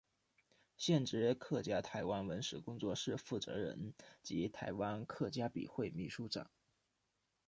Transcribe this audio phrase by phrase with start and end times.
[0.77, 3.93] 现职客家台湾文史工作室负责人
[4.23, 6.49] 及台湾客家笔会秘书长。